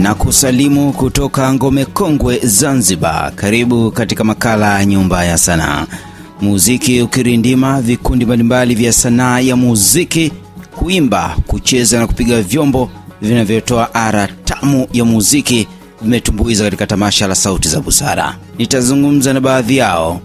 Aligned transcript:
na 0.00 0.14
kusalimu 0.14 0.92
kutoka 0.92 1.54
ngome 1.54 1.84
kongwe 1.84 2.38
Zanzibar. 2.42 3.32
Karibu 3.34 3.90
katika 3.90 4.24
makala 4.24 4.78
ya 4.78 4.84
Nyumba 4.84 5.24
ya 5.24 5.38
Sanaa. 5.38 5.86
Muziki 6.40 7.02
ukirindima, 7.02 7.80
vikundi 7.80 8.24
mbalimbali 8.24 8.74
vya 8.74 8.92
sanaa 8.92 9.40
ya 9.40 9.56
muziki, 9.56 10.32
kuimba, 10.76 11.36
kucheza 11.46 11.98
na 11.98 12.06
kupiga 12.06 12.42
vyombo 12.42 12.90
vinavyotoa 13.22 13.94
ara 13.94 14.28
tamu 14.44 14.86
ya 14.92 15.04
muziki 15.04 15.68
vimetumbuiza 16.02 16.64
katika 16.64 16.86
tamasha 16.86 17.26
la 17.26 17.34
Sauti 17.34 17.68
za 17.68 17.80
Busara. 17.80 18.36
Nitazungumza 18.58 19.32
na 19.32 19.40
baadhi 19.40 19.76
yao. 19.76 20.20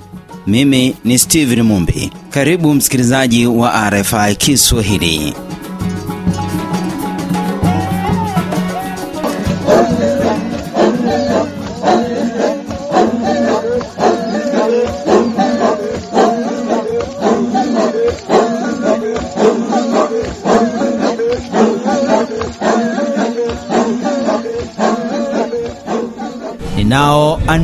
Mimi 0.48 0.95
ni 1.03 1.20
Steven 1.20 1.62
Mumbi. 1.62 2.12
Karibu 2.30 2.73
msikilizaji 2.73 3.48
wa 3.48 3.89
RFI 3.89 4.35
Kiswahili. 4.38 5.34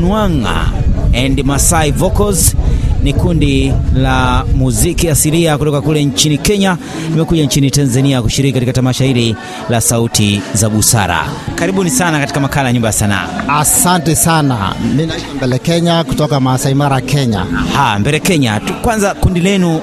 Ninao 0.05 0.67
and 1.13 1.43
Masai 1.45 1.91
Vocals 1.91 2.55
ni 3.03 3.13
kundi 3.13 3.73
la 3.95 4.45
muziki 4.55 5.09
asilia 5.09 5.58
kutoka 5.58 5.81
kule 5.81 6.05
nchini 6.05 6.38
Kenya, 6.38 6.77
limekuja 7.09 7.43
nchini 7.43 7.71
Tanzania 7.71 8.21
kushiriki 8.21 8.53
katika 8.53 8.73
tamasha 8.73 9.03
hili 9.05 9.35
la 9.69 9.81
Sauti 9.81 10.41
za 10.53 10.69
Busara. 10.69 11.25
Karibuni 11.55 11.89
sana 11.89 12.19
katika 12.19 12.39
makala 12.39 12.67
ya 12.69 12.73
Nyumba 12.73 12.88
ya 12.89 12.93
Sanaa. 12.93 13.27
Asante 13.47 14.16
sana. 14.16 14.75
Mimi 14.91 15.05
naitwa 15.05 15.33
Mbele 15.35 15.59
Kenya 15.59 16.03
kutoka 16.03 16.39
Maasai 16.39 16.73
Mara, 16.73 17.02
Kenya. 17.02 17.45
Ha, 17.75 17.99
Mbele 17.99 18.19
Kenya 18.19 18.59
tu. 18.59 18.73
Kwanza 18.73 19.13
kundi 19.13 19.39
lenu 19.39 19.77
uh, 19.77 19.81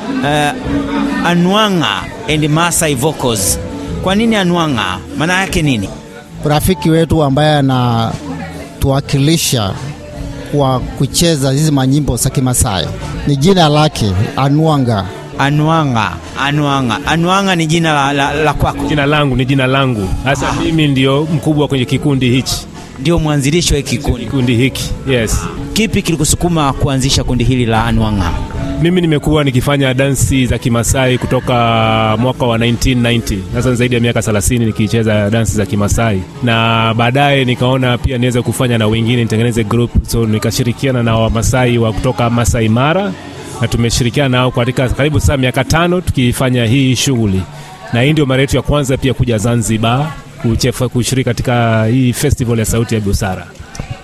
Anwanga 1.27 2.03
and 2.35 2.49
Masai 2.49 2.95
Vocals, 2.95 3.59
kwa 4.03 4.15
nini 4.15 4.37
Anwanga? 4.37 4.99
Maana 5.19 5.41
yake 5.41 5.63
nini? 5.63 5.89
Rafiki 6.45 6.91
wetu 6.91 7.23
ambaye 7.23 7.57
anatuwakilisha 7.59 9.73
kwa 10.53 10.81
kucheza 10.81 11.51
hizi 11.53 11.71
manyimbo 11.73 12.17
za 12.17 12.31
Kimasai 12.31 12.87
ni 13.27 13.37
jina 13.37 13.69
lake 13.69 14.13
Anwanga. 14.37 15.05
Anwanga, 15.39 16.13
Anwanga, 16.41 16.99
Anwanga 17.07 17.57
ni 17.57 17.67
jina 17.67 17.93
la, 17.93 18.13
la, 18.13 18.33
la 18.35 18.55
kwako, 18.55 18.87
Jina 18.89 19.07
langu 19.07 19.37
ni 19.37 19.45
jina 19.45 19.67
langu 19.67 20.09
hasa. 20.25 20.53
Mimi 20.65 20.89
ndio 20.89 21.29
mkubwa 21.35 21.69
kwenye 21.69 21.85
kikundi 21.85 22.31
hichi, 22.31 22.57
ndio 23.01 23.19
mwanzilishi 23.19 23.75
wa 23.75 23.83
kikundi 23.83 24.57
hiki 24.57 24.91
yes. 25.11 25.41
Kipi 25.73 26.03
kilikusukuma 26.03 26.73
kuanzisha 26.73 27.25
kundi 27.25 27.45
hili 27.45 27.67
la 27.67 27.85
Anwanga? 27.85 28.31
Mimi 28.83 29.01
nimekuwa 29.01 29.45
nikifanya 29.45 29.95
dansi 29.95 30.47
za 30.47 30.59
Kimasai 30.59 31.19
kutoka 31.19 31.55
mwaka 32.19 32.47
wa 32.47 32.59
1990 32.59 33.39
sasa, 33.55 33.75
zaidi 33.75 33.95
ya 33.95 34.01
miaka 34.01 34.21
30 34.21 34.59
nikicheza 34.67 35.31
dansi 35.31 35.57
za 35.57 35.67
Kimasai, 35.67 36.23
na 36.43 36.95
baadaye 36.95 37.45
nikaona 37.45 37.99
pia 37.99 38.19
niweze 38.19 38.43
kufanya 38.43 38.79
na 38.79 38.87
wengine, 38.87 39.23
nitengeneze 39.23 39.65
group, 39.65 39.91
so 40.07 40.27
nikashirikiana 40.27 41.03
na 41.03 41.17
Wamasai 41.17 41.79
wa 41.79 41.93
kutoka 41.93 42.31
Masai 42.31 42.69
Mara, 42.69 43.13
na 43.61 43.69
tumeshirikiana 43.69 44.29
nao 44.29 44.51
katika 44.51 44.89
karibu 44.89 45.21
saa 45.21 45.37
miaka 45.37 45.65
tano 45.65 46.01
tukifanya 46.01 46.65
hii 46.67 46.97
shughuli, 46.97 47.43
na 47.93 48.03
hii 48.03 48.13
ndio 48.13 48.27
mara 48.27 48.41
yetu 48.41 48.57
ya 48.57 48.63
kwanza 48.63 48.97
pia 48.97 49.15
kuja 49.15 49.39
Zanzibar 49.39 50.13
kushiriki 50.93 51.25
katika 51.25 51.85
hii 51.87 52.13
festival 52.13 52.59
ya 52.59 52.65
Sauti 52.65 52.95
ya 52.95 53.01
Busara. 53.01 53.47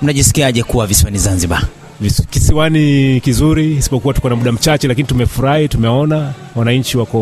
Mnajisikiaje 0.03 0.63
kuwa 0.63 0.87
visiwani 0.87 1.19
Zanzibar? 1.19 1.63
Kisiwani 2.11 3.21
kizuri, 3.21 3.77
isipokuwa 3.77 4.15
tuko 4.15 4.29
na 4.29 4.37
muda 4.37 4.53
mchache, 4.53 4.89
lakini 4.89 5.09
tumefurahi, 5.09 5.69
tumeona 5.69 6.33
wananchi 6.57 6.99
wako, 6.99 7.21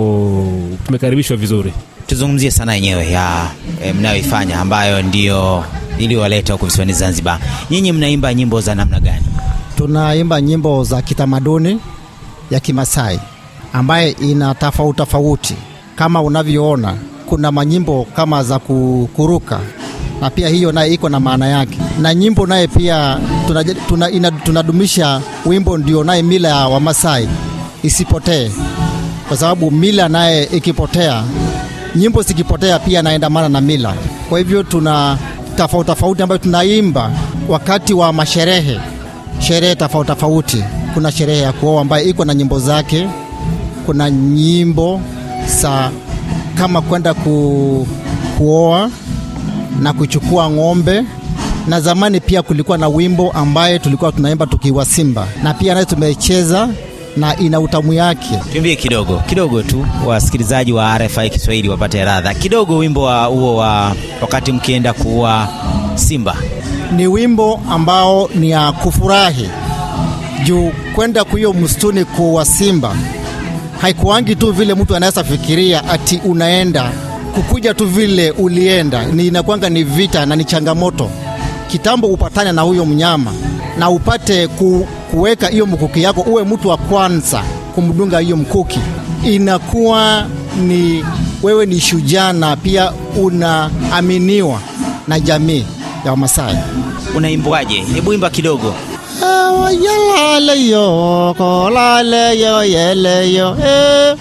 tumekaribishwa 0.87 1.37
vizuri. 1.37 1.73
Tuzungumzie 2.07 2.51
sanaa 2.51 2.75
yenyewe 2.75 3.11
ya 3.11 3.51
e, 3.85 3.93
mnayoifanya 3.93 4.61
ambayo 4.61 5.03
ndio 5.03 5.65
iliyowaleta 5.99 6.53
huko 6.53 6.67
visiwani 6.67 6.93
Zanzibar. 6.93 7.39
Nyinyi 7.71 7.93
mnaimba 7.93 8.35
nyimbo 8.35 8.61
za 8.61 8.75
namna 8.75 9.01
gani? 9.01 9.25
Tunaimba 9.77 10.41
nyimbo 10.41 10.85
za 10.85 11.03
kitamaduni 11.03 11.81
ya 12.51 12.61
Kimasai 12.61 13.21
ambaye 13.73 14.11
ina 14.11 14.55
tofauti 14.55 14.97
tofauti, 14.97 15.55
kama 15.97 16.23
unavyoona 16.23 16.95
kuna 17.27 17.53
manyimbo 17.53 18.07
kama 18.17 18.45
za 18.45 18.59
ku- 18.59 19.09
kuruka 19.17 19.61
na 20.23 20.31
pia 20.31 20.49
hiyo 20.49 20.73
naye 20.73 20.95
iko 20.95 21.09
na 21.09 21.21
maana 21.21 21.47
yake, 21.49 21.79
na 22.01 22.15
nyimbo 22.15 22.47
naye 22.47 22.67
pia 22.67 23.19
tunadumisha 24.45 25.21
wimbo 25.47 25.79
ndio 25.79 26.05
naye 26.05 26.23
mila 26.23 26.49
ya 26.49 26.69
Wamasai 26.69 27.29
isipotee, 27.83 28.51
kwa 29.29 29.37
sababu 29.37 29.71
mila 29.71 30.09
naye 30.09 30.45
ikipotea, 30.53 31.23
nyimbo 31.97 32.23
zikipotea 32.23 32.79
pia 32.79 33.03
naendamana 33.03 33.49
na 33.49 33.61
mila. 33.61 33.95
Kwa 34.29 34.39
hivyo 34.39 34.63
tuna 34.63 35.19
tofauti 35.57 35.87
tofauti 35.91 36.23
ambayo 36.23 36.39
tunaimba 36.39 37.11
wakati 37.49 37.95
wa 37.95 38.13
masherehe, 38.13 38.81
sherehe 39.41 39.75
tofauti 39.75 40.09
tofauti. 40.09 40.65
Kuna 40.95 41.13
sherehe 41.13 41.41
ya 41.41 41.53
kuoa 41.53 41.81
ambayo 41.83 42.05
iko 42.05 42.25
na 42.25 42.35
nyimbo 42.35 42.59
zake, 42.59 43.09
kuna 43.87 44.11
nyimbo 44.11 45.01
za 45.61 45.91
kama 46.55 46.81
kwenda 46.83 47.15
ku, 47.15 47.87
kuoa 48.39 48.91
na 49.83 49.93
kuchukua 49.93 50.51
ng'ombe 50.51 51.05
na 51.69 51.81
zamani 51.81 52.21
pia 52.21 52.43
kulikuwa 52.43 52.79
na 52.79 52.89
wimbo 52.89 53.31
ambaye 53.31 53.79
tulikuwa 53.79 54.13
tunaimba 54.13 54.47
tukiwa 54.47 54.85
Simba, 54.85 55.27
na 55.43 55.55
pia 55.55 55.75
naye 55.75 55.87
tumecheza 55.87 56.69
na 57.17 57.37
ina 57.37 57.61
utamu 57.61 57.93
yake. 57.93 58.41
Tuimbie 58.53 58.77
kidogo 58.77 59.23
kidogo 59.29 59.63
tu, 59.63 59.87
wasikilizaji 60.07 60.73
wa 60.73 60.99
RFI 60.99 61.31
Kiswahili 61.31 61.69
wapate 61.69 62.05
radha 62.05 62.35
kidogo, 62.35 62.77
wimbo 62.79 63.03
wa 63.03 63.25
huo 63.25 63.57
wa 63.57 63.95
wakati 64.21 64.53
mkienda 64.53 64.93
kuua 64.93 65.49
simba. 65.95 66.37
Ni 66.97 67.07
wimbo 67.07 67.61
ambao 67.71 68.31
ni 68.35 68.51
ya 68.51 68.73
kufurahi 68.73 69.49
juu 70.45 70.73
kwenda 70.95 71.25
kuhiyo 71.25 71.53
msituni 71.53 72.05
kuua 72.05 72.45
simba 72.45 72.97
haikuangi 73.81 74.37
tu 74.37 74.53
vile 74.53 74.75
mtu 74.75 74.97
anaweza 74.97 75.25
fikiria 75.25 75.85
ati 75.89 76.21
unaenda 76.25 76.93
kukuja 77.35 77.75
tu 77.75 77.87
vile 77.87 78.31
ulienda, 78.31 79.05
ni 79.07 79.27
inakwanga 79.27 79.71
ni 79.71 79.85
vita 79.85 80.27
na 80.27 80.37
ni 80.37 80.45
changamoto. 80.45 81.11
Kitambo 81.71 82.07
upatane 82.07 82.53
na 82.53 82.63
huyo 82.63 82.85
mnyama 82.87 83.33
na 83.79 83.91
upate 83.91 84.49
ku, 84.49 84.87
kuweka 85.11 85.49
hiyo 85.49 85.67
mkuki 85.67 86.03
yako, 86.03 86.21
uwe 86.21 86.45
mtu 86.45 86.69
wa 86.69 86.77
kwanza 86.77 87.43
kumdunga 87.75 88.19
hiyo 88.19 88.37
mkuki, 88.37 88.81
inakuwa 89.25 90.27
ni 90.67 91.05
wewe 91.43 91.67
ni 91.67 91.81
shujaa 91.81 92.33
na 92.33 92.57
pia 92.57 92.93
unaaminiwa 93.23 94.61
na 95.09 95.21
jamii 95.21 95.65
ya 96.05 96.11
Wamasai. 96.11 96.57
Unaimbwaje? 97.17 97.81
Hebu 97.95 98.13
imba 98.13 98.31
kidogo. 98.31 98.75
oyalaleyo 99.63 101.35
kolaleyo, 101.39 102.65
yeleyo, 102.65 103.57
eh, 103.67 104.17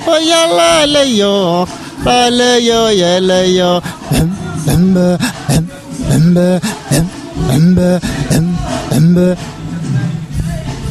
laleyo, 2.06 2.92
yeleyo, 2.92 3.82
em, 4.18 4.30
embe, 4.74 5.18
em, 5.50 5.66
embe, 6.14 6.60
embe, 7.56 8.00
embe. 8.96 9.36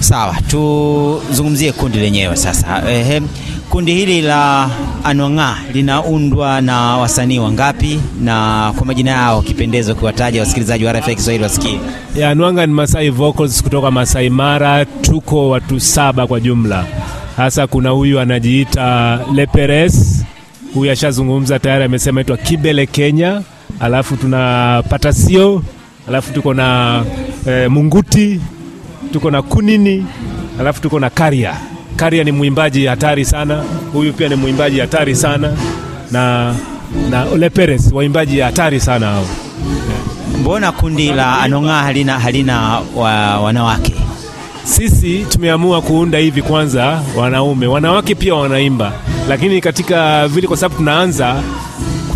Sawa, 0.00 0.34
tuzungumzie 0.48 1.72
kundi 1.72 1.98
lenyewe 1.98 2.36
sasa. 2.36 2.82
Ehe, 2.90 3.22
kundi 3.70 3.94
hili 3.94 4.22
la 4.22 4.70
Anwang'a 5.04 5.56
linaundwa 5.72 6.60
na 6.60 6.96
wasanii 6.96 7.38
wangapi, 7.38 8.00
na 8.22 8.72
kwa 8.76 8.86
majina 8.86 9.10
yao 9.10 9.42
kipendezo 9.42 9.94
kuwataja 9.94 10.40
wasikilizaji 10.40 10.84
wa 10.84 10.92
RFI 10.92 11.14
Kiswahili 11.16 11.44
wasikie. 11.44 11.80
Ya 12.16 12.30
Anwang'a 12.30 12.66
ni 12.66 12.72
Masai 12.72 13.10
Vocals 13.10 13.62
kutoka 13.62 13.90
Masai 13.90 14.30
Mara, 14.30 14.84
tuko 14.84 15.48
watu 15.50 15.80
saba 15.80 16.26
kwa 16.26 16.40
jumla. 16.40 16.84
Hasa 17.36 17.66
kuna 17.66 17.90
huyu 17.90 18.20
anajiita 18.20 19.18
Leperes, 19.34 20.24
huyu 20.74 20.90
ashazungumza 20.92 21.58
tayari, 21.58 21.84
amesema 21.84 22.20
itwa 22.20 22.36
Kibele 22.36 22.86
Kenya, 22.86 23.42
alafu 23.80 24.16
tuna 24.16 24.82
Patasio, 24.88 25.62
alafu 26.08 26.32
tuko 26.32 26.54
na 26.54 27.02
e, 27.46 27.68
Munguti, 27.68 28.40
tuko 29.12 29.30
na 29.30 29.42
Kunini, 29.42 30.06
alafu 30.60 30.80
tuko 30.82 31.00
na 31.00 31.10
Karia. 31.10 31.54
Karia 31.96 32.24
ni 32.24 32.32
mwimbaji 32.32 32.86
hatari 32.86 33.24
sana, 33.24 33.64
huyu 33.92 34.12
pia 34.12 34.28
ni 34.28 34.34
mwimbaji 34.34 34.80
hatari 34.80 35.16
sana 35.16 35.52
na 36.10 36.54
na 37.10 37.24
Leperes, 37.24 37.92
waimbaji 37.92 38.40
hatari 38.40 38.80
sana 38.80 39.06
hao. 39.06 39.26
Mbona 40.40 40.72
kundi 40.72 41.12
la 41.12 41.38
Anong'a 41.40 41.82
halina, 41.82 42.18
halina 42.18 42.80
wa, 42.96 43.40
wanawake? 43.40 43.94
Sisi 44.64 45.26
tumeamua 45.28 45.82
kuunda 45.82 46.18
hivi 46.18 46.42
kwanza 46.42 47.02
wanaume, 47.16 47.66
wanawake 47.66 48.14
pia 48.14 48.34
wanaimba, 48.34 48.92
lakini 49.30 49.60
katika 49.60 50.28
vile, 50.28 50.46
kwa 50.46 50.56
sababu 50.56 50.76
tunaanza 50.76 51.42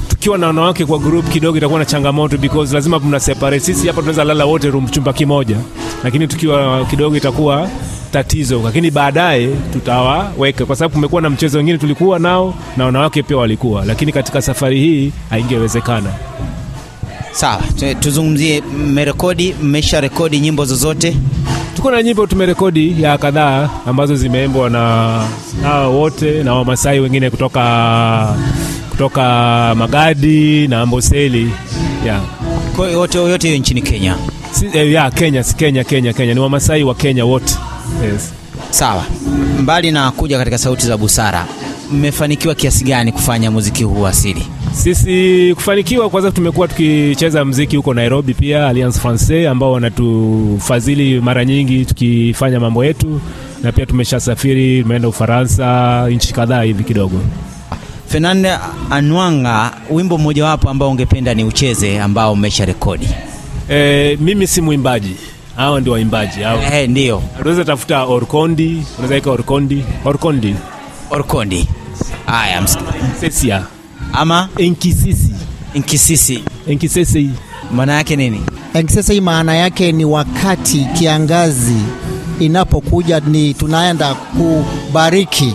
tukiwa 0.08 0.38
na 0.38 0.46
wanawake 0.46 0.84
kwa 0.86 0.98
group 0.98 1.28
kidogo 1.28 1.58
itakuwa 1.58 1.78
na 1.80 1.84
changamoto 1.86 2.38
because 2.38 2.74
lazima 2.74 2.98
mna 3.00 3.20
separate. 3.20 3.60
Sisi 3.60 3.86
hapa 3.86 4.00
tunaweza 4.00 4.24
lala 4.24 4.44
wote 4.44 4.70
room 4.70 4.88
chumba 4.88 5.12
kimoja, 5.12 5.56
lakini 6.04 6.28
tukiwa 6.28 6.84
kidogo 6.84 7.16
itakuwa 7.16 7.68
tatizo, 8.12 8.60
lakini 8.64 8.90
baadaye 8.90 9.48
tutawaweka, 9.72 10.66
kwa 10.66 10.76
sababu 10.76 10.94
kumekuwa 10.94 11.22
na 11.22 11.30
mchezo 11.30 11.58
wengine 11.58 11.78
tulikuwa 11.78 12.18
nao 12.18 12.54
na 12.76 12.84
wanawake 12.84 13.22
pia 13.22 13.36
walikuwa, 13.36 13.84
lakini 13.84 14.12
katika 14.12 14.42
safari 14.42 14.80
hii 14.80 15.12
haingewezekana. 15.30 16.10
Sawa, 17.32 17.62
tu- 17.78 17.94
tuzungumzie, 18.00 18.62
mmerekodi, 18.78 19.54
mmesha 19.62 20.00
rekodi 20.00 20.40
nyimbo 20.40 20.64
zozote? 20.64 21.16
Tuko 21.74 21.90
na 21.90 22.02
nyimbo 22.02 22.26
tumerekodi 22.26 23.02
ya 23.02 23.18
kadhaa 23.18 23.70
ambazo 23.86 24.16
zimeimbwa 24.16 24.70
na 24.70 24.80
hao 25.62 25.98
wote 25.98 26.42
na 26.42 26.54
Wamasai 26.54 27.00
wengine 27.00 27.30
kutoka 27.30 28.34
kutoka 28.90 29.22
Magadi 29.78 30.68
na 30.68 30.80
Amboseli 30.80 31.50
yeah. 32.04 32.20
Kwa 32.76 32.88
yote 32.90 33.58
nchini 33.58 33.82
Kenya. 33.82 34.16
Si, 34.52 34.66
eh, 34.72 34.92
ya 34.92 35.10
Kenya, 35.10 35.44
si 35.44 35.54
Kenya, 35.56 35.84
Kenya, 35.84 36.12
Kenya 36.12 36.34
ni 36.34 36.40
Wamasai 36.40 36.82
wa 36.84 36.94
Kenya 36.94 37.24
wote 37.24 37.54
yes. 38.12 38.32
Sawa, 38.70 39.04
mbali 39.60 39.90
na 39.92 40.10
kuja 40.10 40.38
katika 40.38 40.58
sauti 40.58 40.86
za 40.86 40.96
busara, 40.96 41.46
mmefanikiwa 41.92 42.54
kiasi 42.54 42.84
gani 42.84 43.12
kufanya 43.12 43.50
muziki 43.50 43.84
huu 43.84 44.06
asili? 44.06 44.46
Sisi 44.74 45.52
kufanikiwa 45.54 46.10
kwanza, 46.10 46.30
tumekuwa 46.30 46.68
tukicheza 46.68 47.44
mziki 47.44 47.76
huko 47.76 47.94
Nairobi, 47.94 48.34
pia 48.34 48.66
Alliance 48.68 49.00
Francaise 49.00 49.48
ambao 49.48 49.72
wanatufadhili 49.72 51.20
mara 51.20 51.44
nyingi 51.44 51.84
tukifanya 51.84 52.60
mambo 52.60 52.84
yetu, 52.84 53.20
na 53.62 53.72
pia 53.72 53.86
tumeshasafiri, 53.86 54.82
tumeenda 54.82 55.08
Ufaransa, 55.08 56.06
nchi 56.10 56.34
kadhaa 56.34 56.62
hivi 56.62 56.84
kidogo. 56.84 57.20
Fernand 58.06 58.46
Anwanga, 58.90 59.72
wimbo 59.90 60.18
mmojawapo 60.18 60.70
ambao 60.70 60.90
ungependa 60.90 61.34
ni 61.34 61.44
ucheze 61.44 62.00
ambao 62.00 62.32
umesha 62.32 62.64
rekodi? 62.64 63.08
E, 63.70 64.18
mimi 64.20 64.46
si 64.46 64.60
mwimbaji, 64.60 65.16
hao 65.56 65.80
ndio 65.80 65.92
waimbaji 65.92 66.40
hao. 66.42 66.58
Eh, 66.72 66.88
ndio 66.90 67.22
Unaweza 67.40 67.64
tafuta 67.64 68.04
Orkondi, 68.04 68.82
unaweza 68.98 69.14
weka 69.14 69.30
Orkondi, 69.30 69.84
Orkondi, 70.04 70.54
Orkondi. 71.10 71.68
Haya, 72.26 72.60
msiki- 72.62 72.84
Sesia, 73.20 73.62
ama 74.12 74.48
nkisisi. 74.58 75.30
Nkisisi, 75.74 76.44
nkisisi 76.66 77.30
maana 77.72 77.92
yake 77.94 78.16
nini? 78.16 78.40
Nkisisi 78.74 79.20
maana 79.20 79.54
yake 79.56 79.92
ni 79.92 80.04
wakati 80.04 80.86
kiangazi 80.98 81.76
inapokuja, 82.40 83.20
ni 83.20 83.54
tunaenda 83.54 84.14
kubariki 84.14 85.54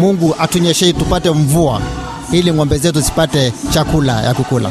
Mungu 0.00 0.34
atunyeshe 0.38 0.92
tupate 0.92 1.30
mvua 1.30 1.80
ili 2.32 2.52
ng'ombe 2.52 2.78
zetu 2.78 3.00
zipate 3.00 3.52
chakula 3.70 4.22
ya 4.22 4.34
kukula. 4.34 4.70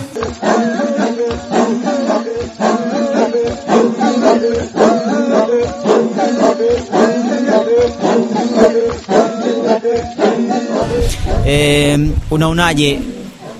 E, 11.47 11.99
unaonaje 12.31 12.99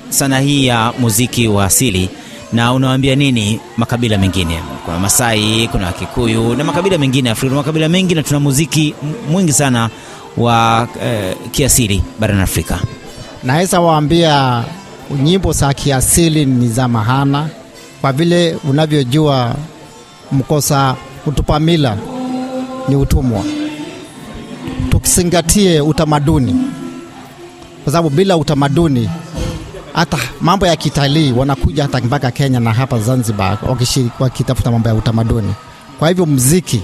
sana 0.09 0.39
hii 0.39 0.65
ya 0.65 0.93
muziki 0.99 1.47
wa 1.47 1.65
asili 1.65 2.09
na 2.53 2.73
unawaambia 2.73 3.15
nini 3.15 3.59
makabila 3.77 4.17
mengine? 4.17 4.59
Kuna 4.85 4.99
Masai, 4.99 5.67
kuna 5.71 5.91
Kikuyu 5.91 6.55
na 6.55 6.63
makabila 6.63 6.97
mengine 6.97 7.29
Afrika, 7.29 7.49
kuna 7.49 7.61
makabila 7.61 7.89
mengi 7.89 8.15
na 8.15 8.23
tuna 8.23 8.39
muziki 8.39 8.93
mwingi 9.31 9.53
sana 9.53 9.89
wa 10.37 10.87
eh, 11.03 11.35
kiasili 11.51 12.03
barani 12.19 12.41
Afrika. 12.41 12.79
Naweza 13.43 13.79
waambia 13.81 14.63
nyimbo 15.23 15.51
za 15.53 15.73
kiasili 15.73 16.45
ni 16.45 16.67
za 16.67 16.87
mahana, 16.87 17.49
kwa 18.01 18.11
vile 18.11 18.57
unavyojua 18.69 19.55
mkosa 20.31 20.95
utupamila 21.25 21.97
ni 22.89 22.95
utumwa. 22.95 23.43
Tukizingatie 24.89 25.81
utamaduni, 25.81 26.55
kwa 27.83 27.93
sababu 27.93 28.09
bila 28.09 28.37
utamaduni 28.37 29.09
hata 29.93 30.17
mambo 30.41 30.67
ya 30.67 30.75
kitalii 30.75 31.31
wanakuja 31.31 31.83
hata 31.83 31.97
mpaka 32.01 32.31
Kenya 32.31 32.59
na 32.59 32.73
hapa 32.73 32.99
Zanzibar 32.99 33.57
wakitafuta 34.19 34.71
mambo 34.71 34.89
ya 34.89 34.95
utamaduni. 34.95 35.53
Kwa 35.99 36.09
hivyo 36.09 36.25
mziki 36.25 36.81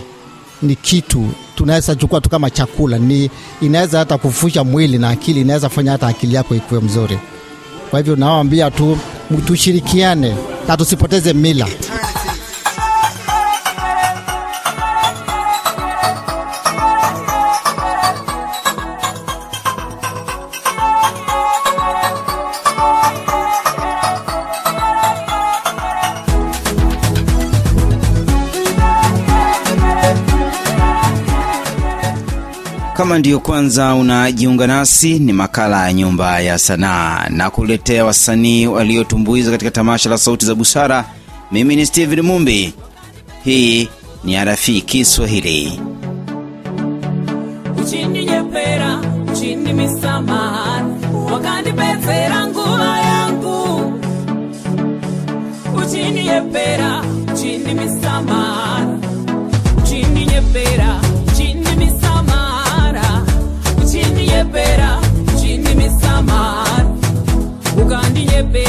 ni 0.61 0.75
kitu 0.75 1.27
tunaweza 1.55 1.95
chukua 1.95 2.21
tu 2.21 2.29
kama 2.29 2.49
chakula, 2.49 2.97
ni 2.97 3.29
inaweza 3.61 3.99
hata 3.99 4.17
kufusha 4.17 4.63
mwili 4.63 4.97
na 4.97 5.09
akili, 5.09 5.41
inaweza 5.41 5.69
fanya 5.69 5.91
hata 5.91 6.07
akili 6.07 6.33
yako 6.35 6.55
ikuwe 6.55 6.81
mzuri. 6.81 7.19
Kwa 7.89 7.99
hivyo 7.99 8.15
nawaambia 8.15 8.71
tu 8.71 8.97
tushirikiane 9.45 10.35
na 10.67 10.77
tusipoteze 10.77 11.33
mila. 11.33 11.67
Kama 33.07 33.19
ndiyo 33.19 33.39
kwanza 33.39 33.95
unajiunga 33.95 34.67
nasi, 34.67 35.19
ni 35.19 35.33
makala 35.33 35.85
ya 35.85 35.93
Nyumba 35.93 36.39
ya 36.39 36.57
Sanaa 36.59 37.29
na 37.29 37.49
kuletea 37.49 38.05
wasanii 38.05 38.67
waliotumbuiza 38.67 39.51
katika 39.51 39.71
tamasha 39.71 40.09
la 40.09 40.17
Sauti 40.17 40.45
za 40.45 40.55
Busara. 40.55 41.05
Mimi 41.51 41.75
ni 41.75 41.85
Steven 41.85 42.21
Mumbi, 42.21 42.73
hii 43.43 43.89
ni 44.23 44.37
RFI 44.45 44.81
Kiswahili. 44.81 45.79
uchini 47.81 48.25
nyepera 48.25 48.99
uchini 49.31 49.73
misamahani 49.73 50.95
wakandipedzera 51.31 52.47
nguva 52.47 52.99
yangu 52.99 53.93
uchini 55.83 56.23
nyepera 56.23 57.01
uchini 57.33 57.73
misamahani 57.73 59.06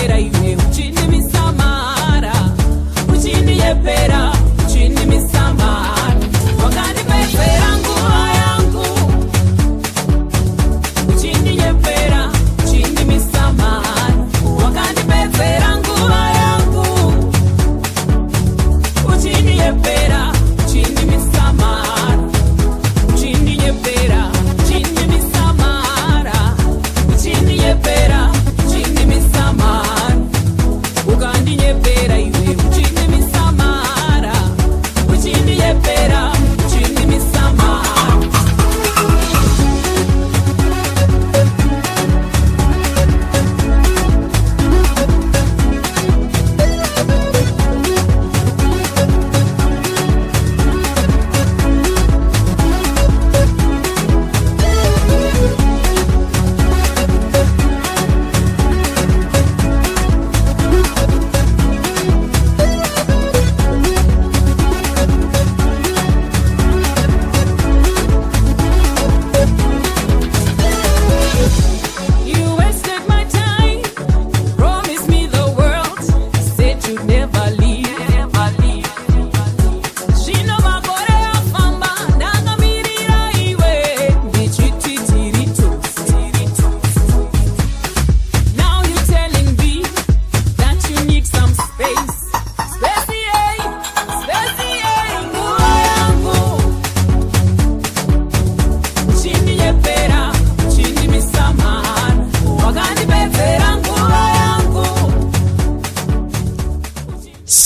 ukandinyepera 0.09 0.19
iwe 0.19 0.57
uchini 0.57 1.03
misamahara 1.11 2.33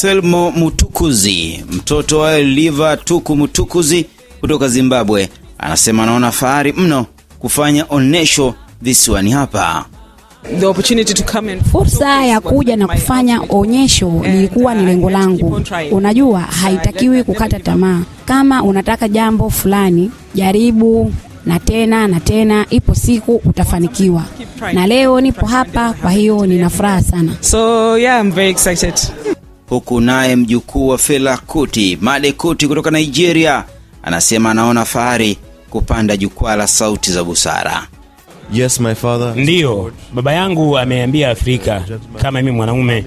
Anselmo 0.03 0.51
Mutukuzi, 0.51 1.65
mtoto 1.73 2.19
wa 2.19 2.39
Liva 2.41 2.97
Tuku 2.97 3.37
Mutukuzi 3.37 4.07
kutoka 4.41 4.69
Zimbabwe, 4.69 5.29
anasema 5.59 6.03
anaona 6.03 6.33
fahari 6.33 6.73
mno 6.73 7.07
kufanya 7.39 7.87
onesho 7.89 8.55
visiwani 8.81 9.31
hapa. 9.31 9.85
the 10.61 10.67
opportunity 10.67 11.15
to 11.15 11.23
come 11.33 11.53
and 11.53 11.63
Fursa 11.63 12.25
ya 12.27 12.41
kuja 12.41 12.77
na 12.77 12.89
kufanya 12.89 13.41
onyesho 13.49 14.13
lilikuwa 14.25 14.75
ni 14.75 14.87
lengo 14.87 15.11
langu. 15.11 15.61
Unajua, 15.91 16.41
haitakiwi 16.41 17.25
kukata 17.25 17.61
tamaa. 17.61 18.01
Kama 18.25 18.63
unataka 18.63 19.09
jambo 19.09 19.51
fulani, 19.51 20.11
jaribu 20.35 21.13
na 21.47 21.59
tena 21.59 22.09
na 22.09 22.21
tena, 22.21 22.67
ipo 22.71 22.95
siku 22.95 23.35
utafanikiwa. 23.45 24.25
Na 24.73 24.87
leo 24.87 25.21
nipo 25.21 25.47
hapa, 25.47 25.93
kwa 25.93 26.11
hiyo 26.11 26.47
nina 26.47 26.71
furaha 26.71 27.03
sana. 27.03 27.33
So 27.41 27.99
yeah, 27.99 28.21
I'm 28.21 28.33
very 28.33 28.51
excited. 28.51 28.95
Huku 29.73 30.01
naye 30.01 30.37
mjukuu 30.37 30.89
wa 30.89 30.99
Fela 30.99 31.37
Kuti, 31.37 31.99
Made 32.01 32.33
Kuti 32.33 32.69
kutoka 32.69 32.91
Nigeria, 32.91 33.65
anasema 34.03 34.51
anaona 34.51 34.85
fahari 34.85 35.39
kupanda 35.71 36.17
jukwaa 36.17 36.57
la 36.57 36.67
sauti 36.67 37.13
za 37.13 37.25
busara. 37.25 37.87
Yes, 38.53 38.81
my 38.81 38.95
father. 38.95 39.37
Ndiyo, 39.37 39.93
baba 40.15 40.33
yangu 40.33 40.79
ameambia 40.79 41.31
Afrika. 41.31 41.85
Kama 42.23 42.43
mimi 42.43 42.57
mwanaume, 42.57 43.05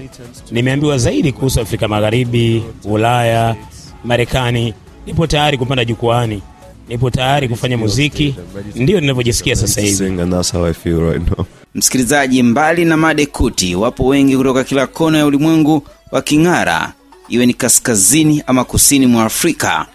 nimeambiwa 0.50 0.98
zaidi 0.98 1.32
kuhusu 1.32 1.60
Afrika 1.60 1.88
Magharibi, 1.88 2.62
Ulaya, 2.84 3.56
Marekani. 4.04 4.74
Nipo 5.06 5.26
tayari 5.26 5.58
kupanda 5.58 5.84
jukwaani, 5.84 6.42
nipo 6.88 7.10
tayari 7.10 7.48
kufanya 7.48 7.78
muziki. 7.78 8.34
Ndiyo 8.74 9.00
ninavyojisikia 9.00 9.56
sasa 9.56 9.80
hivi. 9.80 9.94
Sing, 9.96 10.20
and 10.20 10.32
that's 10.32 10.52
how 10.52 10.64
I 10.66 10.72
feel 10.72 11.00
right 11.00 11.22
now. 11.38 11.46
Msikilizaji, 11.74 12.42
mbali 12.42 12.84
na 12.84 12.96
Made 12.96 13.26
Kuti, 13.26 13.74
wapo 13.74 14.06
wengi 14.06 14.36
kutoka 14.36 14.64
kila 14.64 14.86
kona 14.86 15.18
ya 15.18 15.26
ulimwengu 15.26 15.82
waking'ara, 16.10 16.92
iwe 17.28 17.46
ni 17.46 17.54
kaskazini 17.54 18.42
ama 18.46 18.64
kusini 18.64 19.06
mwa 19.06 19.24
Afrika, 19.24 19.86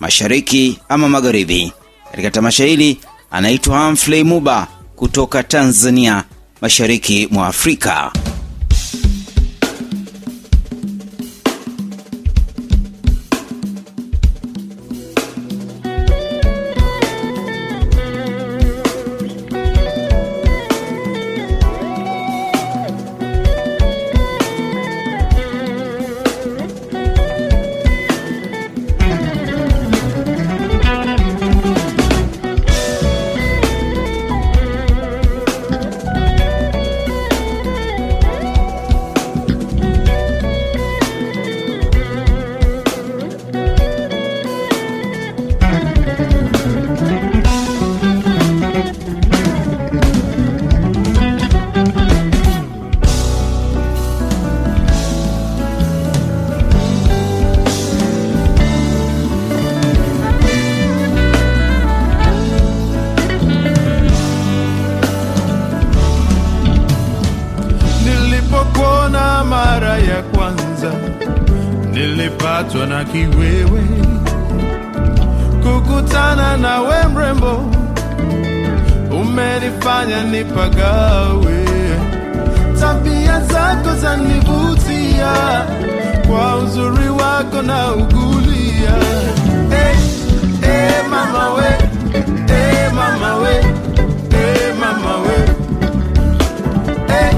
mashariki 0.00 0.78
ama 0.88 1.08
magharibi. 1.08 1.72
Katika 2.10 2.30
tamasha 2.30 2.64
hili 2.64 3.00
anaitwa 3.30 3.84
Humphrey 3.86 4.24
Muba 4.24 4.66
kutoka 4.96 5.42
Tanzania, 5.42 6.24
mashariki 6.60 7.28
mwa 7.30 7.46
Afrika. 7.46 8.12
Kwanza, 70.22 70.90
nilipatwa 71.92 72.86
na 72.86 73.04
kiwewe. 73.04 73.82
Kukutana 75.62 76.56
nawe 76.56 77.06
mrembo, 77.14 77.64
umenifanya 79.20 80.22
nipagawe. 80.22 81.64
Tabia 82.80 83.40
zako 83.40 83.94
zanivutia, 84.00 85.32
kwa 86.28 86.56
uzuri 86.56 87.08
wako 87.08 87.62
na 87.62 87.92
ugulia. 87.94 88.94
Hey, 89.70 89.96
hey, 90.60 91.02
mama 91.10 91.54
we, 91.54 91.68
hey, 92.48 92.88
mama 92.94 93.36
we, 93.36 93.52
hey, 94.30 94.72
mama 94.80 95.16
we. 95.16 95.36
Eh, 97.08 97.34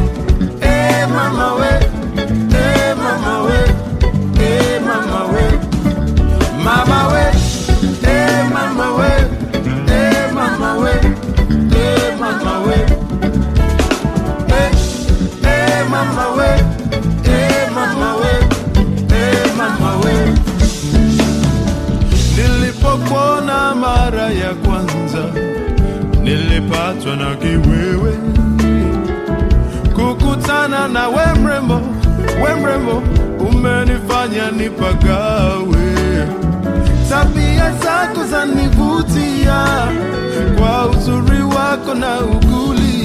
nipagawe. 34.72 35.94
Tabia 37.08 37.72
zako 37.84 38.24
zanivutia, 38.30 39.64
kwa 40.58 40.86
uzuri 40.90 41.42
wako 41.42 41.94
na 41.94 42.20
ugulia. 42.20 43.01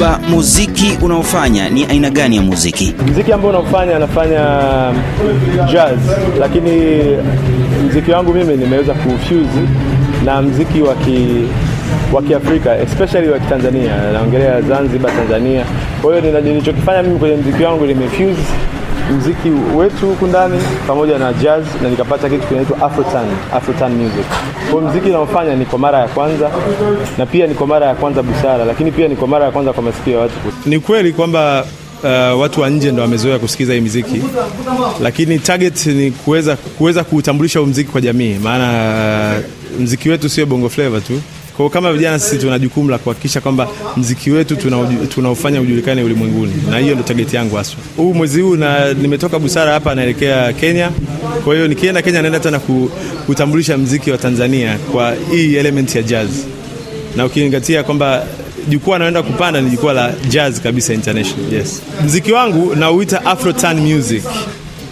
Muba, 0.00 0.18
muziki 0.28 0.98
unaofanya 1.02 1.68
ni 1.68 1.84
aina 1.84 2.10
gani 2.10 2.36
ya 2.36 2.42
muziki? 2.42 2.94
Mziki 3.06 3.32
ambao 3.32 3.50
unaofanya 3.50 3.96
anafanya 3.96 4.40
jazz, 5.72 5.98
lakini 6.38 6.70
mziki 7.88 8.10
wangu 8.10 8.34
mimi 8.34 8.56
nimeweza 8.56 8.94
kufuse 8.94 9.44
na 10.24 10.42
mziki 10.42 10.82
wa 10.82 10.94
ki 10.94 11.26
wa 12.12 12.22
Kiafrika 12.22 12.78
especially 12.78 13.28
wa 13.28 13.38
Kitanzania, 13.38 14.12
naongelea 14.12 14.62
Zanzibar, 14.62 15.12
Tanzania. 15.16 15.64
Kwa 16.02 16.16
hiyo 16.20 16.40
nilichokifanya 16.40 17.02
mimi 17.02 17.18
kwenye 17.18 17.36
mziki 17.36 17.62
wangu 17.62 17.86
nimefuse 17.86 18.42
mziki 19.18 19.48
wetu 19.76 20.06
huku 20.06 20.26
ndani 20.26 20.60
pamoja 20.86 21.18
na 21.18 21.32
jazz 21.32 21.64
na 21.82 21.88
nikapata 21.90 22.28
kitu 22.30 22.46
kinaitwa 22.46 22.82
Afrotan, 22.82 23.26
Afrotan 23.54 23.92
music. 23.92 24.24
Kwa 24.72 24.80
mziki 24.80 25.08
naofanya 25.08 25.56
ni 25.56 25.64
kwa 25.64 25.78
mara 25.78 25.98
ya 25.98 26.08
kwanza 26.08 26.50
na 27.18 27.26
pia 27.26 27.46
ni 27.46 27.54
kwa 27.54 27.66
mara 27.66 27.86
ya 27.86 27.94
kwanza 27.94 28.22
busara, 28.22 28.64
lakini 28.64 28.92
pia 28.92 29.08
ni 29.08 29.16
kwa 29.16 29.28
mara 29.28 29.44
ya 29.44 29.50
kwanza 29.50 29.72
kwa 29.72 29.82
masikio 29.82 30.12
ya 30.12 30.18
watu. 30.18 30.34
Ni 30.66 30.78
kweli 30.80 31.12
kwamba 31.12 31.64
uh, 32.02 32.40
watu 32.40 32.60
wa 32.60 32.70
nje 32.70 32.92
ndo 32.92 33.02
wamezoea 33.02 33.38
kusikiza 33.38 33.74
hii 33.74 33.80
miziki, 33.80 34.22
lakini 35.02 35.38
target 35.38 35.86
ni 35.86 36.10
kuweza 36.10 36.56
kuweza 36.56 37.04
kuutambulisha 37.04 37.60
huu 37.60 37.66
mziki 37.66 37.90
kwa 37.92 38.00
jamii, 38.00 38.34
maana 38.42 39.34
uh, 39.76 39.80
mziki 39.80 40.08
wetu 40.08 40.28
sio 40.28 40.46
bongo 40.46 40.68
flava 40.68 41.00
tu. 41.00 41.20
Kwa 41.60 41.70
kama 41.70 41.92
vijana 41.92 42.18
sisi 42.18 42.38
tuna 42.38 42.58
jukumu 42.58 42.90
la 42.90 42.98
kuhakikisha 42.98 43.40
kwamba 43.40 43.68
mziki 43.96 44.30
wetu 44.30 44.56
tunaofanya 44.56 45.06
tunaufanya 45.06 45.60
ujulikane 45.60 46.02
ulimwenguni, 46.02 46.52
na 46.70 46.78
hiyo 46.78 46.94
ndo 46.94 47.02
target 47.04 47.34
yangu 47.34 47.56
haswa. 47.56 47.78
Huu 47.96 48.14
mwezi 48.14 48.40
huu 48.40 48.56
na 48.56 48.92
nimetoka 48.94 49.38
Busara 49.38 49.72
hapa 49.72 49.94
naelekea 49.94 50.52
Kenya. 50.52 50.90
Kwa 51.44 51.54
hiyo 51.54 51.68
nikienda 51.68 52.02
Kenya 52.02 52.22
naenda 52.22 52.40
tena 52.40 52.58
ku- 52.58 52.90
kutambulisha 53.26 53.78
mziki 53.78 54.10
wa 54.10 54.18
Tanzania 54.18 54.78
kwa 54.92 55.14
hii 55.32 55.56
element 55.56 55.94
ya 55.94 56.02
jazz 56.02 56.28
na 57.16 57.26
ukizingatia 57.26 57.82
kwamba 57.82 58.26
jukwaa 58.68 58.98
naenda 58.98 59.22
kupanda 59.22 59.60
ni 59.60 59.70
jukwaa 59.70 59.92
la 59.92 60.12
jazz 60.28 60.60
kabisa 60.60 60.94
international. 60.94 61.52
Yes, 61.52 61.82
mziki 62.04 62.32
wangu 62.32 62.74
nauita 62.74 63.24
Afrotan 63.26 63.80
music. 63.80 64.22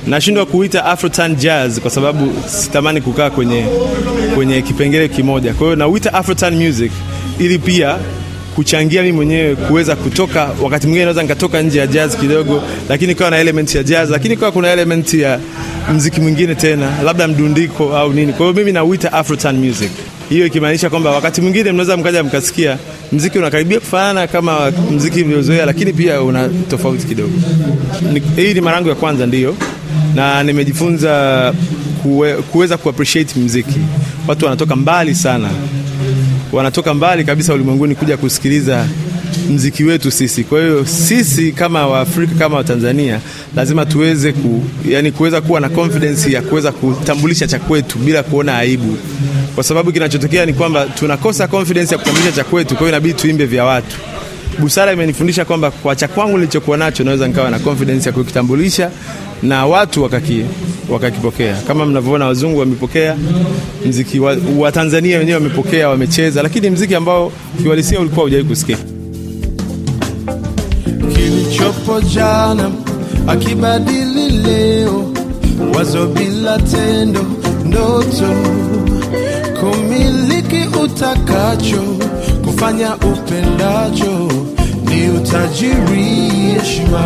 Nashindwa 0.09 0.47
kuita 0.47 0.85
Afrotan 0.85 1.37
jazz 1.37 1.79
kwa 1.81 1.91
sababu 1.91 2.33
sitamani 2.47 3.01
kukaa 3.01 3.31
kwenye, 3.31 3.65
kwenye 4.35 4.63
kipengele 4.63 5.09
kimoja. 5.09 5.55
Kwa 5.55 5.67
hiyo 5.67 5.77
nauita 5.77 6.15
Afrotan 6.15 6.67
music 6.67 6.93
ili 7.39 7.59
pia 7.59 7.97
kuchangia 8.55 9.03
mimi 9.03 9.17
mwenyewe 9.17 9.57
kuweza 9.57 9.97
kutoka, 9.97 10.51
wakati 10.63 10.87
mwingine 10.87 11.05
naweza 11.05 11.23
nikatoka 11.23 11.63
nje 11.63 11.79
ya 11.79 11.87
jazz 11.87 12.17
kidogo, 12.17 12.63
lakini 12.89 13.15
kawa 13.15 13.31
na 13.31 13.39
element 13.39 13.75
ya 13.75 13.83
jazz, 13.83 14.11
lakini 14.11 14.37
kawa 14.37 14.53
kuna 14.53 14.73
element 14.73 15.15
ya 15.15 15.41
mziki 15.95 16.21
mwingine 16.21 16.55
tena, 16.55 16.93
labda 17.05 17.29
mdundiko 17.29 17.97
au 17.97 18.13
nini. 18.13 18.33
Kwa 18.33 18.47
hiyo 18.47 18.53
mimi 18.59 18.73
nauita 18.73 19.13
Afrotan 19.13 19.57
music 19.57 19.91
hiyo 20.29 20.47
ikimaanisha 20.47 20.91
kwamba 20.91 21.11
wakati 21.11 21.41
mwingine 21.41 21.73
mnaweza 21.73 21.97
mkaja 21.97 22.23
mkasikia 22.23 22.79
mziki 23.13 23.39
unakaribia 23.39 23.81
kufanana 23.81 24.27
kama 24.27 24.73
mziki 24.91 25.25
mliozoea, 25.25 25.67
lakini 25.67 25.93
pia 25.93 26.23
una 26.23 26.49
tofauti 26.71 27.07
kidogo. 27.07 27.33
Hii 28.37 28.55
ni 28.55 28.61
mara 28.61 28.77
yangu 28.77 28.89
ya 28.89 28.95
kwanza 28.95 29.27
ndiyo, 29.27 29.55
na 30.15 30.43
nimejifunza 30.43 31.55
kuweza 32.53 32.77
kuappreciate 32.77 33.41
mziki. 33.41 33.81
Watu 34.29 34.45
wanatoka 34.45 34.77
mbali 34.77 35.15
sana, 35.15 35.49
wanatoka 36.53 36.95
mbali 36.95 37.25
kabisa 37.25 37.55
ulimwenguni 37.55 37.95
kuja 37.95 38.17
kusikiliza 38.17 38.87
mziki 39.51 39.85
wetu 39.85 40.11
sisi. 40.11 40.45
Kwa 40.45 40.61
hiyo 40.61 40.87
sisi 40.87 41.53
kama 41.53 41.87
Waafrika 41.87 42.35
kama 42.35 42.57
Watanzania 42.57 43.21
lazima 43.57 43.87
tuweze 43.87 44.33
ku, 44.33 44.63
yani 44.89 45.13
kuweza 45.13 45.41
kuwa 45.41 45.61
na 45.61 45.69
confidence 45.69 46.33
ya 46.33 46.43
kuweza 46.43 46.73
kutambulisha 46.73 47.47
cha 47.47 47.59
kwetu 47.59 47.99
bila 47.99 48.23
kuona 48.23 48.59
aibu, 48.59 48.97
kwa 49.55 49.65
sababu 49.65 49.93
kinachotokea 49.93 50.47
ni 50.47 50.53
kwamba 50.53 50.87
tunakosa 50.87 51.49
confidence 51.49 51.95
ya 51.95 51.99
kutambulisha 51.99 52.33
cha 52.33 52.45
kwetu, 52.45 52.69
kwa 52.75 52.79
hiyo 52.79 52.89
inabidi 52.89 53.15
tuimbe 53.15 53.47
vya 53.47 53.65
watu. 53.65 53.97
Busara 54.59 54.93
imenifundisha 54.93 55.45
kwamba 55.45 55.71
kwa 55.71 55.97
cha 55.97 56.09
kwangu 56.09 56.39
nilichokuwa 56.39 56.77
nacho 56.77 57.05
naweza 57.05 57.29
nikawa 57.29 57.51
na 57.51 57.59
confidence 57.59 58.09
ya 58.09 58.13
kukitambulisha 58.13 58.91
na 59.43 59.67
watu 59.67 60.03
wakaki, 60.03 60.45
wakakipokea 60.89 61.57
kama 61.67 61.87
mnavyoona, 61.87 62.27
wazungu 62.27 62.59
wamepokea 62.59 63.17
mziki 63.87 64.21
wa, 64.21 64.37
wa 64.59 64.73
Tanzania 64.73 65.19
wenyewe 65.19 65.35
wamepokea, 65.39 65.89
wamecheza, 65.89 66.43
lakini 66.43 66.71
mziki 66.71 66.95
ambao 66.95 67.33
kiuhalisia 67.63 68.01
ulikuwa 68.01 68.25
hujawahi 68.25 68.49
kusikia. 68.49 68.77
kilichopo 71.15 72.01
jana 72.01 72.71
akibadili 73.27 74.29
leo, 74.31 75.13
wazo 75.75 76.07
bila 76.07 76.59
tendo, 76.59 77.25
ndoto 77.65 78.35
kumiliki 79.61 80.79
utakacho, 80.85 81.83
kufanya 82.45 82.95
upendacho 82.97 84.29
ni 84.89 85.09
utajiri, 85.11 86.05
heshima. 86.55 87.05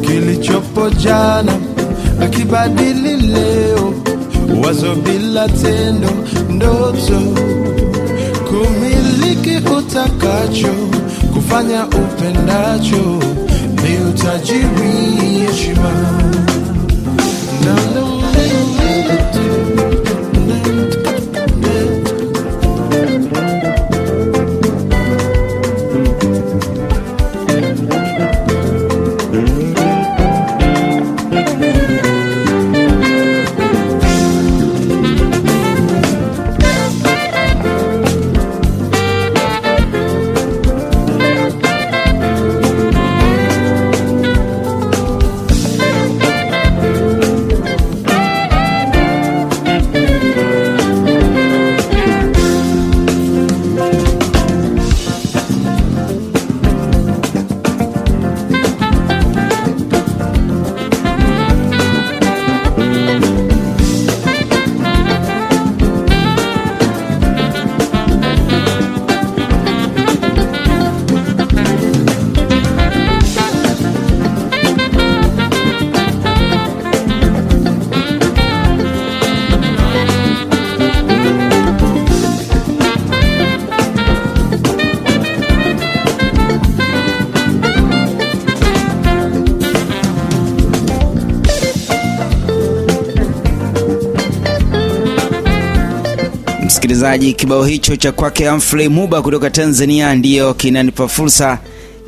Kilichopo 0.00 0.90
jana 0.90 1.52
akibadili 2.22 3.16
leo, 3.16 3.94
wazo 4.64 4.94
bila 4.94 5.48
tendo, 5.48 6.08
ndoto 6.50 7.20
kumiliki 8.48 9.56
utakacho, 9.76 10.74
kufanya 11.34 11.86
upendacho 11.86 13.20
ni 13.82 14.08
utajiri, 14.10 14.92
heshima. 15.46 15.92
Msikilizaji, 96.80 97.32
kibao 97.32 97.64
hicho 97.64 97.96
cha 97.96 98.12
kwake 98.12 98.48
Humphrey 98.48 98.88
Muba 98.88 99.22
kutoka 99.22 99.50
Tanzania 99.50 100.14
ndiyo 100.14 100.54
kinanipa 100.54 101.08
fursa 101.08 101.58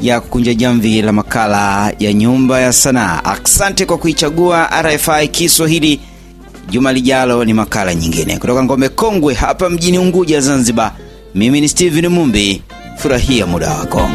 ya 0.00 0.20
kukunja 0.20 0.54
jamvi 0.54 1.02
la 1.02 1.12
makala 1.12 1.92
ya 1.98 2.12
Nyumba 2.12 2.60
ya 2.60 2.72
Sanaa. 2.72 3.24
Asante 3.24 3.86
kwa 3.86 3.98
kuichagua 3.98 4.70
RFI 4.82 5.28
Kiswahili. 5.28 6.00
Juma 6.70 6.92
lijalo 6.92 7.44
ni 7.44 7.52
makala 7.52 7.94
nyingine 7.94 8.38
kutoka 8.38 8.64
Ngome 8.64 8.88
Kongwe 8.88 9.34
hapa 9.34 9.70
mjini 9.70 9.98
Unguja, 9.98 10.40
Zanzibar. 10.40 10.92
Mimi 11.34 11.60
ni 11.60 11.68
Steven 11.68 12.06
Mumbi. 12.08 12.62
Furahia 12.98 13.46
muda 13.46 13.70
wako. 13.70 14.10